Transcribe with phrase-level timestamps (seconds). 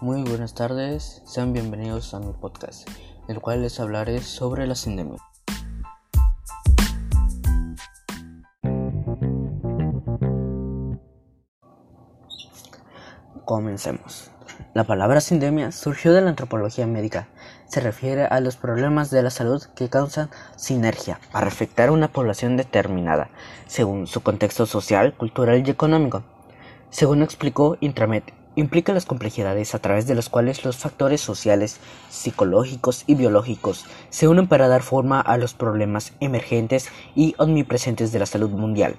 [0.00, 2.88] Muy buenas tardes, sean bienvenidos a mi podcast,
[3.28, 5.20] el cual les hablaré sobre la sindemia.
[13.44, 14.32] Comencemos.
[14.74, 17.28] La palabra sindemia surgió de la antropología médica.
[17.66, 22.08] Se refiere a los problemas de la salud que causan sinergia para afectar a una
[22.08, 23.30] población determinada,
[23.68, 26.24] según su contexto social, cultural y económico.
[26.90, 33.04] Según explicó Intramet, implica las complejidades a través de las cuales los factores sociales, psicológicos
[33.06, 38.26] y biológicos se unen para dar forma a los problemas emergentes y omnipresentes de la
[38.26, 38.96] salud mundial.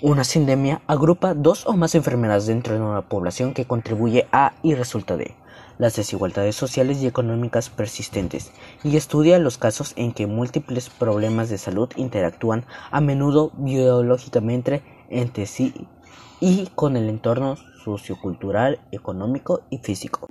[0.00, 4.74] Una sindemia agrupa dos o más enfermedades dentro de una población que contribuye a y
[4.74, 5.36] resulta de
[5.78, 8.52] las desigualdades sociales y económicas persistentes
[8.84, 15.46] y estudia los casos en que múltiples problemas de salud interactúan a menudo biológicamente entre
[15.46, 15.86] sí
[16.40, 20.28] y con el entorno sociocultural, económico y físico.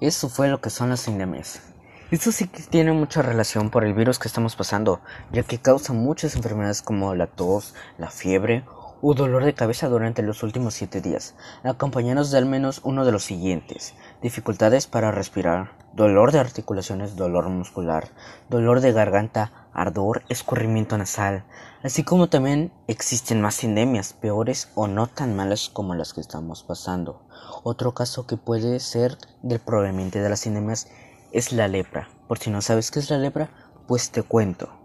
[0.00, 1.62] Eso fue lo que son las sindemias.
[2.10, 5.00] Esto sí que tiene mucha relación por el virus que estamos pasando,
[5.32, 8.64] ya que causa muchas enfermedades como la tos, la fiebre
[9.02, 13.12] o dolor de cabeza durante los últimos siete días, acompañados de al menos uno de
[13.12, 18.08] los siguientes: dificultades para respirar, dolor de articulaciones, dolor muscular,
[18.48, 21.44] dolor de garganta, ardor, escurrimiento nasal,
[21.82, 26.62] así como también existen más sindemias peores o no tan malas como las que estamos
[26.62, 27.22] pasando.
[27.64, 30.88] Otro caso que puede ser del proveniente de las sindemias
[31.32, 32.08] es la lepra.
[32.28, 33.50] Por si no sabes qué es la lepra,
[33.88, 34.81] pues te cuento.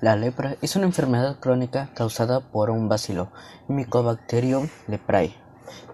[0.00, 3.28] La lepra es una enfermedad crónica causada por un bacilo,
[3.68, 5.34] Mycobacterium leprae.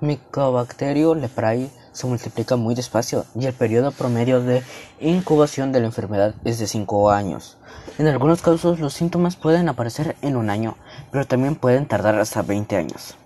[0.00, 4.62] Mycobacterium leprae se multiplica muy despacio y el periodo promedio de
[5.00, 7.58] incubación de la enfermedad es de 5 años.
[7.98, 10.76] En algunos casos los síntomas pueden aparecer en un año,
[11.12, 13.16] pero también pueden tardar hasta 20 años.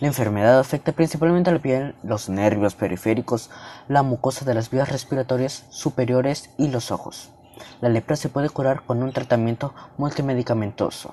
[0.00, 3.50] La enfermedad afecta principalmente a la piel, los nervios periféricos,
[3.88, 7.33] la mucosa de las vías respiratorias superiores y los ojos.
[7.80, 11.12] La lepra se puede curar con un tratamiento multimedicamentoso.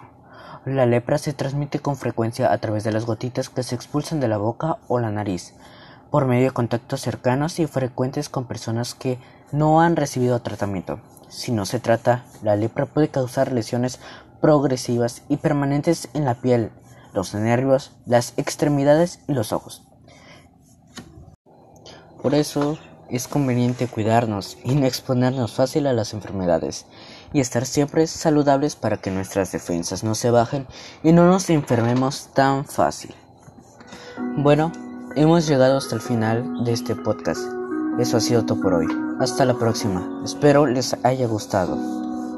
[0.66, 4.28] La lepra se transmite con frecuencia a través de las gotitas que se expulsan de
[4.28, 5.56] la boca o la nariz,
[6.12, 9.18] por medio de contactos cercanos y frecuentes con personas que
[9.52, 11.00] no han recibido tratamiento.
[11.30, 14.00] Si no se trata, la lepra puede causar lesiones
[14.42, 16.72] progresivas y permanentes en la piel,
[17.14, 19.88] los nervios, las extremidades y los ojos.
[22.22, 22.78] Por eso
[23.12, 26.86] es conveniente cuidarnos y no exponernos fácil a las enfermedades
[27.34, 30.68] y estar siempre saludables para que nuestras defensas no se bajen
[31.04, 33.14] y no nos enfermemos tan fácil.
[34.38, 34.72] Bueno,
[35.16, 37.42] hemos llegado hasta el final de este podcast.
[38.00, 38.88] Eso ha sido todo por hoy.
[39.20, 40.22] Hasta la próxima.
[40.24, 42.11] Espero les haya gustado.